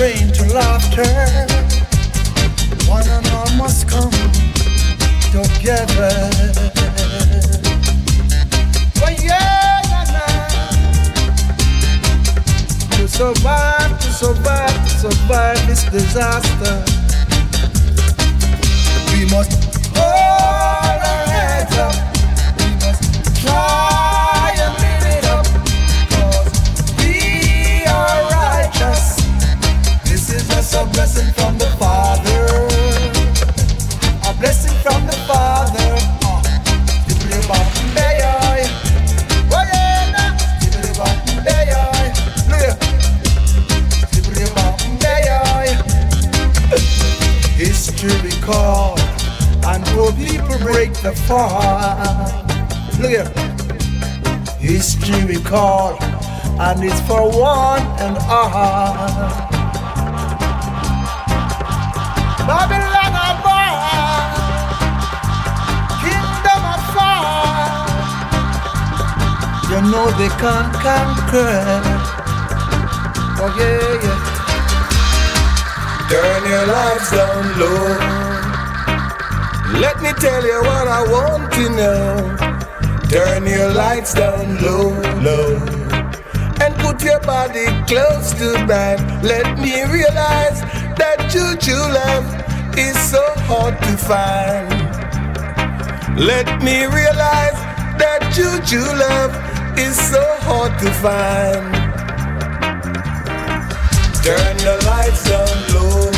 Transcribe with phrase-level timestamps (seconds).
[0.00, 1.29] chained to laughter.
[51.30, 51.94] far.
[52.98, 53.30] Look here.
[54.58, 55.96] History we call,
[56.66, 58.94] and it's for one and all.
[62.48, 64.34] Babylon above,
[66.02, 67.86] kingdom afar.
[69.70, 71.62] You know they can't conquer.
[73.42, 74.18] Oh yeah, yeah.
[76.10, 78.19] Turn your lights down low.
[79.80, 82.36] Let me tell you what I want to know.
[83.08, 84.90] Turn your lights down low,
[85.22, 85.56] low.
[86.60, 89.00] And put your body close to mine.
[89.22, 90.60] Let me realize
[91.00, 92.26] that your true love
[92.76, 94.68] is so hard to find.
[96.20, 97.58] Let me realize
[98.02, 99.32] that your true love
[99.78, 101.72] is so hard to find.
[104.22, 106.10] Turn the lights down low.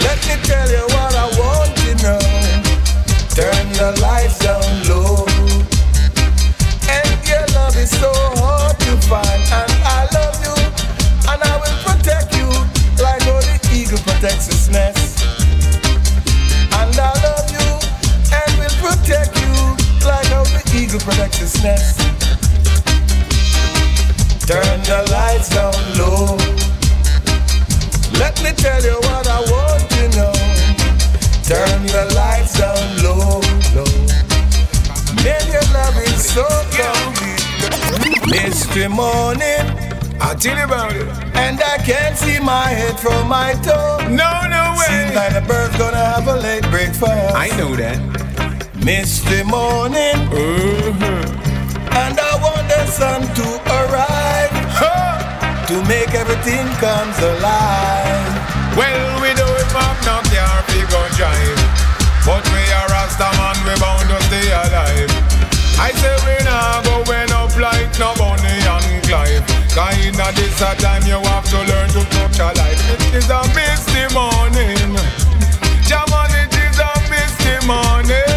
[0.00, 2.18] Let me tell you what I want you know.
[3.36, 5.26] Turn the lights down low.
[6.88, 9.42] And your love is so hard to find.
[9.52, 10.56] And I love you,
[11.28, 12.48] and I will protect you
[13.02, 15.24] like how the eagle protects its nest.
[16.80, 17.68] And I love you,
[18.32, 19.52] and will protect you
[20.06, 22.00] like how the eagle protects its nest.
[24.48, 26.36] Turn the lights down low.
[28.18, 29.81] Let me tell you what I want.
[38.82, 40.18] Mystery morning.
[40.20, 41.06] I'll tell you about it.
[41.36, 43.98] And I can't see my head from my toe.
[44.10, 44.90] No, no way.
[44.90, 47.06] Seems like the bird's gonna have a late breakfast.
[47.06, 47.98] I know that.
[48.82, 50.18] Misty morning.
[50.34, 51.94] Uh-huh.
[51.94, 54.50] And I want the sun to arrive.
[55.68, 58.34] To make everything comes alive.
[58.74, 61.62] Well, we do it from now, car, we go drive.
[62.26, 65.41] But we are Rasta man, we bound to stay alive.
[65.82, 69.42] I say we not going up like no Bonnie and Clyde.
[69.74, 72.78] Cause in a this a time you have to learn to touch a life.
[73.10, 74.94] It is a misty morning.
[75.82, 78.30] Jamal, it is a misty morning.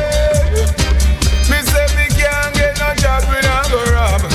[1.46, 4.26] Me say me can't get no job, we not go rob.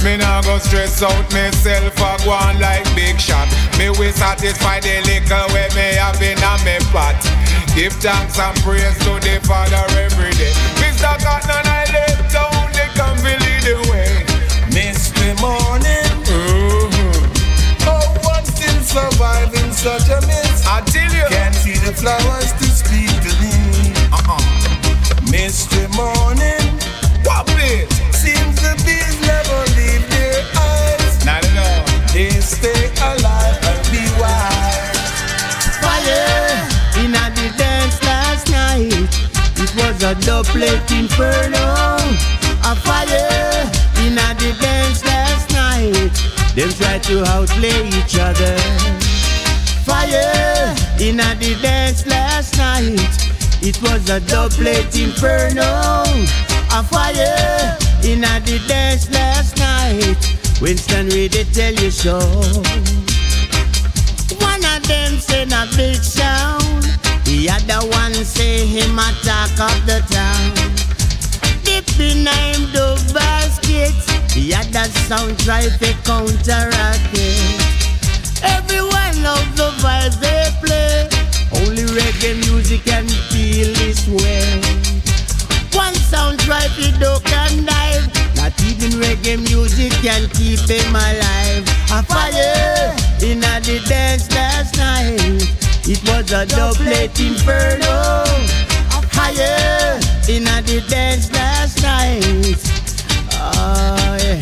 [0.00, 3.44] Me nah go stress out myself I go on like big shot.
[3.76, 7.47] Me will satisfy the liquor where me have in a me pot.
[7.78, 10.50] Give thanks and praise to the Father every day.
[10.82, 11.14] Mr.
[11.22, 14.26] Cotton, I left town, they come to the way.
[14.74, 16.10] Misty morning.
[16.26, 17.86] Mm-hmm.
[17.86, 20.66] Oh, one still surviving such a mist.
[20.66, 21.28] I tell you.
[21.30, 23.54] Can't see the flowers to speak to me.
[24.10, 24.42] Uh-uh.
[25.30, 26.66] Misty morning.
[27.22, 27.86] Pop it.
[28.10, 31.24] Seems the bees never leave their eyes.
[31.24, 31.86] Not at all.
[32.12, 33.37] They stay alive
[39.78, 41.66] was a double inferno.
[42.64, 43.70] A fire
[44.04, 46.14] in a dance last night.
[46.54, 48.56] Them try to outplay each other.
[49.86, 52.98] Fire in a dance last night.
[53.62, 56.02] It was a double inferno.
[56.70, 60.18] A fire in a dance last night.
[60.60, 62.18] Winston really tell you so.
[64.40, 67.07] One of them said a big sound.
[67.28, 70.48] The other one say him attack of the town.
[71.62, 73.92] Dipping name the basket.
[74.32, 77.60] The other sound try to counteract it.
[78.42, 81.04] Everyone of the vibes they play.
[81.52, 84.48] Only reggae music can feel this way.
[85.76, 88.08] One sound try to duck and dive.
[88.36, 91.68] Not even reggae music can keep him alive.
[91.92, 95.67] A fire in the dance last night.
[95.90, 98.22] It was a double inferno.
[99.08, 102.60] Fire in a the dance last night.
[103.32, 104.36] Oh yeah.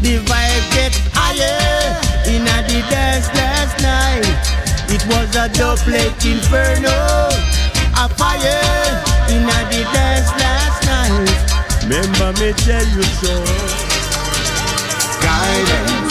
[0.00, 1.90] The vibe get higher
[2.30, 4.30] in the dance last night.
[4.86, 7.34] It was a double inferno.
[7.98, 8.62] A fire
[9.34, 11.82] in the dance last night.
[11.82, 13.34] Remember me tell you so.
[15.20, 16.05] Guidance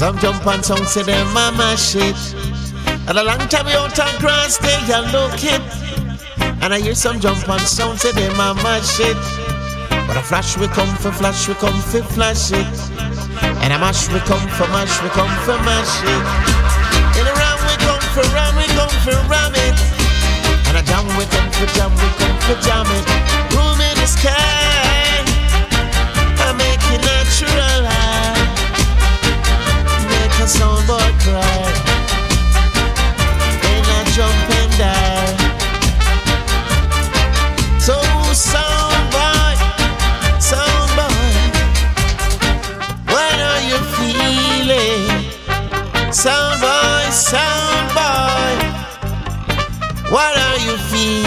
[0.00, 2.16] Some jump on some say them mama shit.
[3.06, 5.60] And a long time out on grass they a look it.
[6.62, 9.20] And I hear some jump on sound say them mama shit.
[10.08, 12.64] But a flash we come for flash we come for flash it.
[13.60, 16.24] And a mash we come for mash we come for mash it.
[17.20, 19.76] In a ram we come for ram we come for ram it.
[20.64, 23.04] And a jam we come for jam we come for jam it.
[23.52, 24.32] Room in the sky.
[26.40, 27.99] I make it natural.
[30.40, 31.68] A soundboard cry.
[33.62, 35.36] Then I jump and die.
[37.78, 37.96] So
[38.32, 39.56] soundboy,
[40.50, 41.34] soundboy,
[43.12, 45.28] what are you feeling?
[46.08, 48.56] Soundboy, soundboy,
[50.10, 51.20] what are you feeling?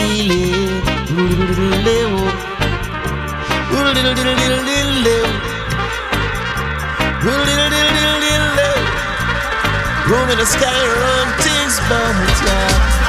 [10.34, 13.04] In the sky, run things bounce, yeah.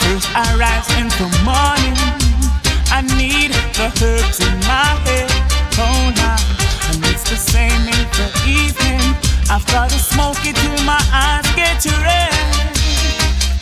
[0.00, 1.96] First I rise in the morning.
[2.88, 5.28] I need the herbs in my head.
[5.76, 6.40] Oh, now.
[6.88, 9.04] And it's the same in the evening.
[9.50, 12.32] I've got to smoke it till my eyes get red.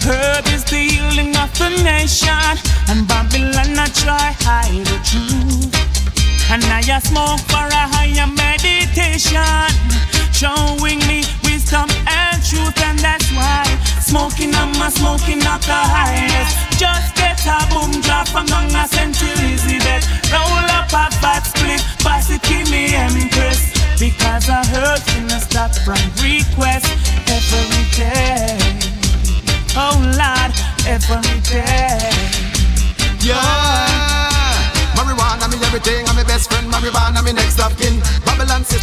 [0.07, 2.55] Herb is the healing of the nation.
[2.89, 5.94] And Babylon, I try hide the truth.
[6.55, 9.43] And I a smoke for a higher meditation.
[10.31, 12.79] Showing me wisdom and truth.
[12.79, 13.67] And that's why
[13.99, 16.79] smoking, I'm smoking up the highest.
[16.79, 20.07] Just get a boom drop from down a Central Elizabeth.
[20.31, 23.75] Roll up a fat split, pass it, give me empress.
[23.99, 25.99] Because I heard in a stop from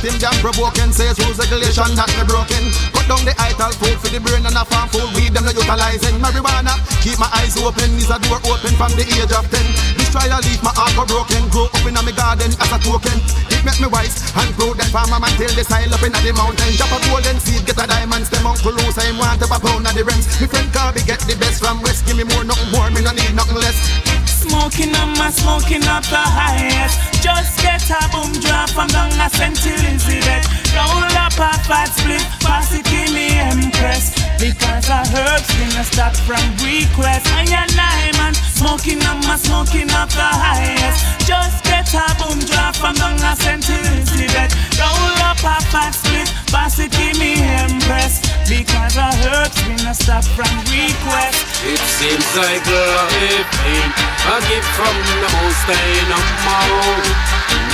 [0.02, 0.90] System, jam broken.
[0.90, 2.74] Says rules, regulation, that me broken.
[2.90, 5.06] Cut down the idle food for the brain and a farm food.
[5.14, 6.18] Weed them no utilizing.
[6.18, 6.74] Marijuana,
[7.06, 7.94] keep my eyes open.
[8.02, 9.62] Is a door open from the age of 10.
[10.02, 11.46] This trial leave my heart go broken.
[11.54, 13.14] Grow up in a me garden as a token.
[13.54, 16.74] It make me wise and that farmer man till the soil up in the mountain.
[16.82, 18.42] Drop a golden seed, get a diamond stem.
[18.42, 20.42] Uncle Lou him want to a pound of the rents.
[20.42, 22.10] Me friend Carby get the best from West.
[22.10, 22.90] Give me more, nothing more.
[22.90, 24.11] Me no need nothing less.
[24.52, 27.24] Smoking on my smoking up the highest.
[27.24, 30.44] Just get a boom drop from down a Central Elizabeth.
[30.76, 34.01] Roll up a fat split, pass it in me empress.
[34.42, 37.30] Because I heard thing a stop from request.
[37.30, 41.30] I and I man smoking on my smoking up the highest.
[41.30, 44.50] Just get a boom drop from down a Central Elizabeth.
[44.82, 48.26] Roll up a fat split, pass it in me empress.
[48.50, 51.38] Because I heard thing a stop from request.
[51.62, 53.94] It seems like life ain't
[54.26, 57.06] a gift from the most high no more.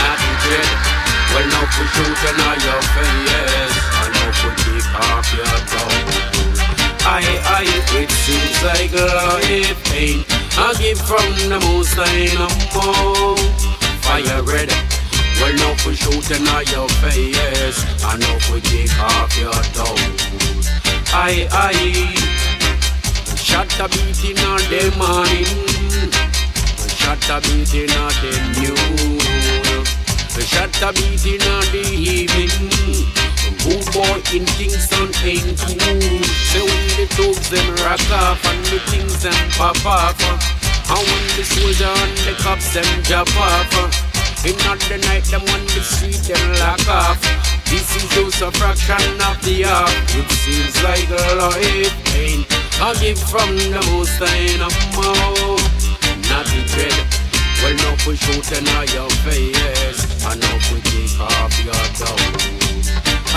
[0.03, 1.07] Not regret.
[1.31, 3.75] Well, now truth in all your face.
[3.87, 6.36] I know put kick off your tongue.
[7.09, 7.63] I, I,
[7.95, 10.27] it seems like life ain't
[10.59, 13.37] a gift from the most high no more.
[14.03, 14.67] Fire red.
[15.39, 17.79] Well, now put shoot in your face.
[18.03, 20.19] I know put kick off your tongue.
[21.15, 22.27] I, I.
[23.39, 25.47] Shot a beating on the morning.
[26.91, 29.85] Shot a beating on the noon.
[30.43, 33.16] Shot a beating on the evening.
[33.97, 36.21] Boy in Kingston ain't cool.
[36.53, 40.13] So when the dogs them rock off and the things them pop off.
[40.21, 43.73] And when the soldier and the cops them drop off.
[44.45, 47.17] In the night them on the street them lock off.
[47.65, 49.89] This is just a fraction of the half.
[50.13, 52.45] It seems like a life ain't
[52.77, 55.57] a gift from the most high no more.
[56.29, 57.01] Not the dread.
[57.65, 60.05] Well, no push out in your face.
[60.21, 62.66] And no put kick off your toe.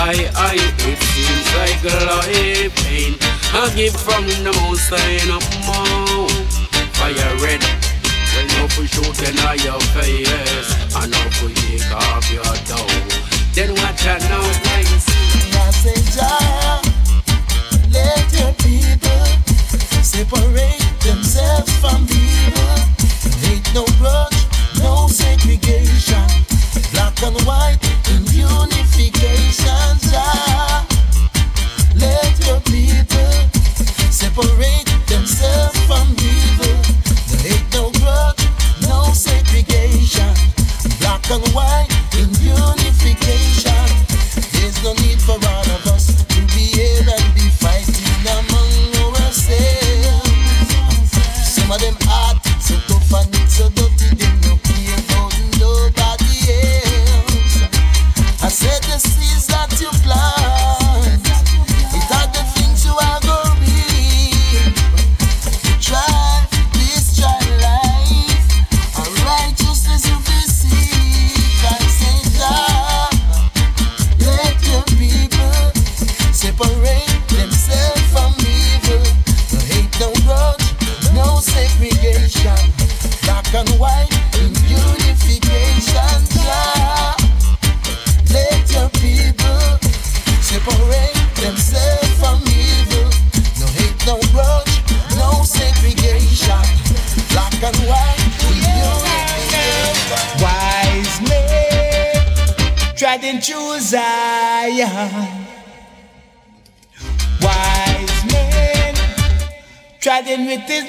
[0.03, 3.21] I, I, it seems like life ain't
[3.53, 6.27] a gift from the most high no more.
[6.97, 7.61] Fire red.
[8.33, 10.73] Well, no push out in your face.
[10.97, 12.89] And no put kick off your toe.
[13.53, 15.05] Then watch out now, guys.
[15.53, 16.81] I Jah,
[17.93, 18.20] let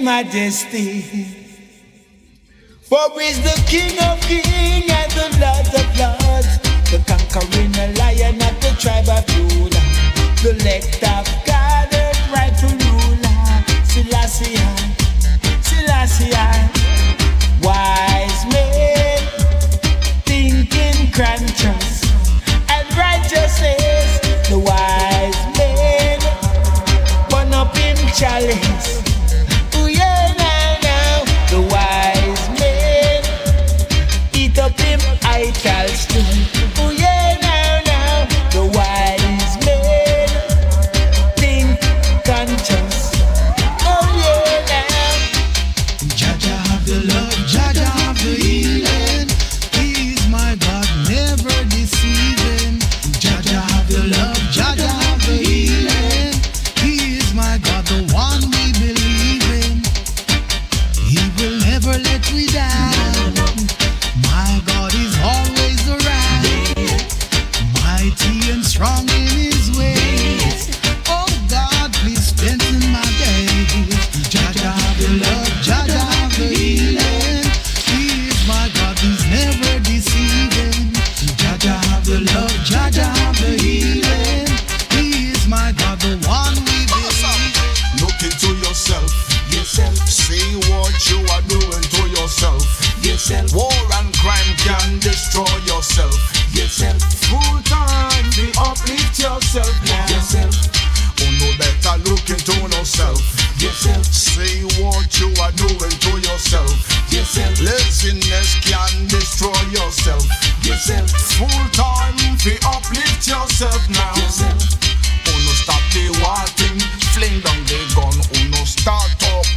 [0.02, 1.00] majesty.
[2.82, 6.58] For is the King of kings and the Lord of lords,
[6.90, 9.80] the conquering lion of the tribe of Judah,
[10.42, 12.81] the elect of God, the rightful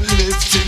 [0.05, 0.64] uplifting.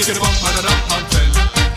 [0.00, 1.28] Get it bump, and up, and ten.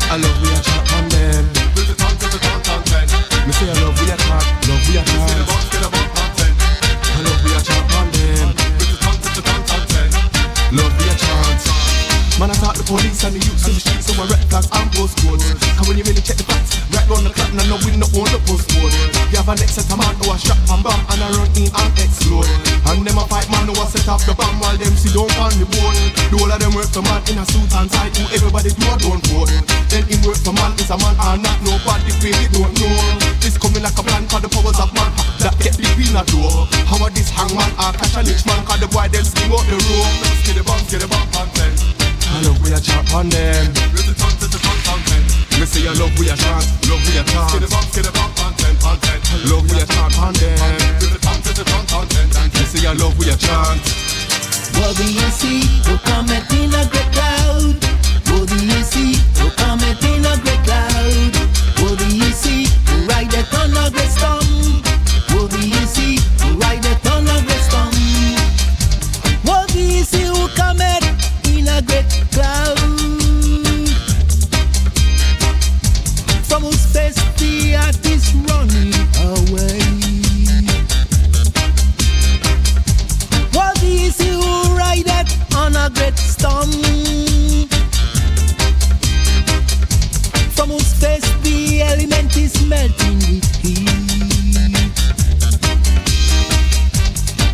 [0.07, 1.43] I love we a chat on them.
[1.75, 3.03] With the tongue to the tongue, ten.
[3.43, 5.43] Me say I love we a chat, love we a chat.
[5.43, 6.53] get it bump, and ten.
[6.55, 8.47] I love we a chat on them.
[8.79, 10.09] With the tongue to the tongue, ten.
[10.71, 11.15] Love we a.
[12.39, 14.71] Man, I talk the police and the youths in the streets, so I red flags
[14.71, 15.43] and postcodes.
[15.59, 17.91] And when you really check the facts, right round the clock, and I know we
[17.99, 18.95] not own the postcode.
[19.35, 21.51] You have a next set of man a oh, strap and bomb, and I run
[21.59, 22.72] in and explode.
[23.93, 25.93] Set up the bomb while them sit down on the board.
[26.33, 28.89] The whole of them work for man in a suit and tie, who everybody do
[28.89, 29.53] a don't vote.
[29.93, 32.97] Then him work for man is a man and not nobody really don't know.
[33.37, 35.13] This coming like a plan for the powers of man
[35.45, 36.65] that get the in a door.
[36.89, 39.61] How are this hangman or catch a rich man, cause the boy them sling out
[39.69, 40.17] the rope.
[40.41, 41.73] Get it bump, get it bump, and ten.
[42.33, 43.69] I love we a chat on them.
[43.93, 45.21] With the tongue to the tongue, ten.
[45.61, 47.61] Me say I love we a chant, love we a Get chant.
[47.61, 49.17] it bump, get it bump, and ten, and ten.
[49.53, 51.12] Love we a chant on them.
[52.73, 53.81] Say I love we a chant.
[54.77, 54.97] What
[55.37, 55.61] see?
[55.85, 57.77] Who cometh in a great cloud?
[58.29, 59.13] What do you see?
[59.39, 61.33] Who cometh in a great cloud?
[61.81, 62.65] What do you see?
[62.89, 64.81] Who rideth on a great storm?
[65.33, 65.51] What
[65.85, 66.17] see?
[66.41, 67.93] Who rideth on a great storm?
[69.45, 69.69] What
[70.03, 70.25] see?
[70.33, 71.05] Who cometh
[71.53, 72.79] in a great cloud?
[76.49, 78.93] From whose face the earth is running
[79.29, 79.82] away.
[85.85, 86.71] A great storm?
[90.55, 93.89] From whose face the element is melting with heat.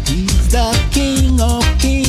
[0.07, 2.08] He's the King of Kings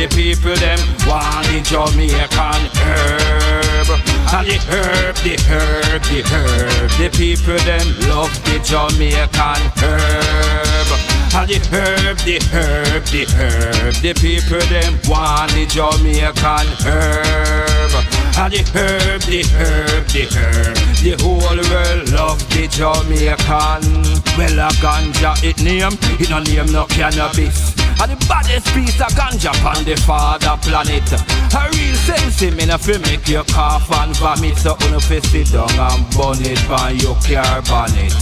[0.00, 3.88] The people them want the Jamaican herb.
[4.32, 6.90] And the herb, the herb, the herb.
[6.96, 10.88] The people them love the Jamaican herb.
[11.36, 13.92] And the herb, the herb, the herb.
[14.00, 17.92] The people them want the Jamaican herb.
[18.40, 20.76] And the herb, the herb, the herb.
[21.04, 23.84] The whole world love the Jamaican.
[24.38, 27.79] Well, a ganja it name, it no name no cannabis.
[28.00, 31.04] And the baddest piece of ganja on the father planet.
[31.52, 34.56] A real sense in me no fi make you cough and vomit.
[34.56, 38.16] So uno fi sit down and burn it on your car bonnet.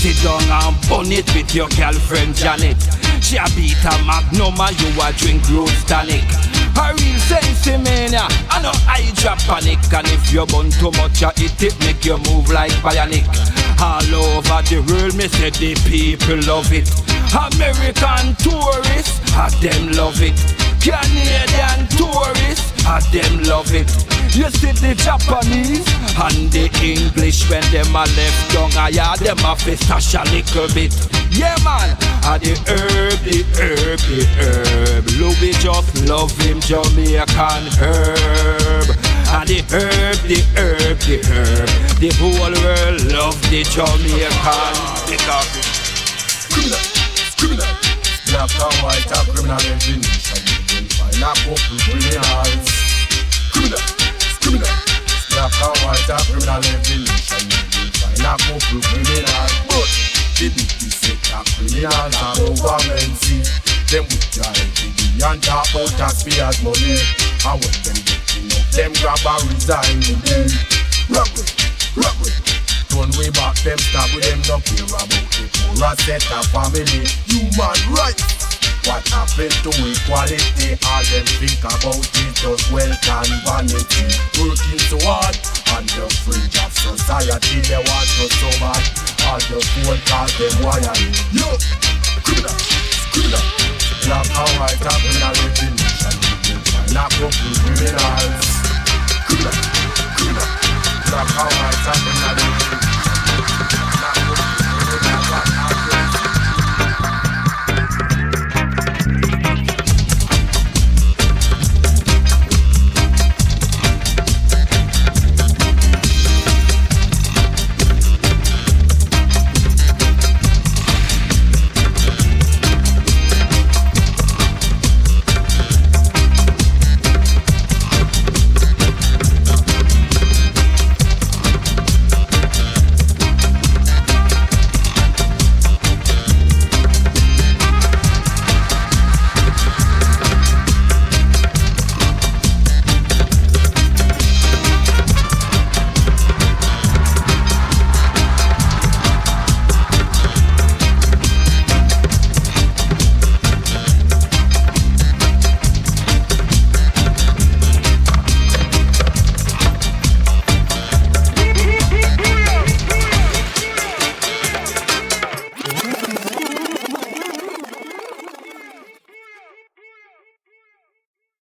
[0.00, 2.80] Sit down and burn it with your girlfriend Janet.
[3.20, 6.24] She a beat a magnum and you a drink rose tonic.
[6.80, 9.84] A real sense in nah, I know I drop panic.
[9.92, 13.28] And if you burn too much of it, it make you move like bionic.
[14.66, 16.88] The world, me say the people love it.
[17.30, 20.34] American tourists, ah, them love it.
[20.82, 23.88] Canadian tourists, ah, them love it.
[24.34, 25.86] You see the Japanese
[26.18, 30.68] and the English when them a left down, I yeah, them a stash a little
[30.74, 30.94] bit.
[31.30, 35.04] Yeah man, ah the herb, the herb, the herb.
[35.18, 39.09] Louis just love him Jamaican herb.
[39.30, 41.70] And the herb, the herb, the herb.
[42.02, 44.74] The whole world love the Jamaican.
[45.06, 45.62] The coffee.
[46.50, 46.82] Criminal,
[47.38, 47.70] criminal.
[48.26, 49.62] Black and white are criminal.
[49.86, 52.66] You will find a couple criminals.
[53.54, 53.82] Criminal,
[54.42, 54.74] criminal.
[55.30, 56.66] Black and white are criminal.
[56.90, 59.52] You will find a couple criminals.
[59.70, 59.90] But
[60.42, 63.46] the biggest set of criminals are government see.
[63.94, 67.19] Them with giant TV and talk about taxpayers' money.
[67.40, 70.44] And when them get enough, them grab and resign the day.
[71.08, 71.48] Robbery,
[71.96, 72.36] robbery.
[72.92, 77.08] Turn way back, them stop with them no care about the poor set of family.
[77.32, 78.40] Human rights.
[78.84, 80.76] What happened to equality?
[80.84, 84.04] All them think about is just wealth and vanity.
[84.36, 85.36] Working so hard
[85.72, 88.84] on the fringe of society, they want us so bad.
[89.32, 91.16] All the phone calls them wiring.
[91.32, 91.48] Yo,
[92.20, 92.56] criminal,
[93.16, 93.44] criminal.
[94.04, 96.16] Black and white are in definition.
[96.20, 96.29] Knock
[96.96, 98.46] up the criminals.
[99.26, 99.52] Criminal,
[100.16, 100.46] criminal.
[101.10, 102.89] Black and white definition.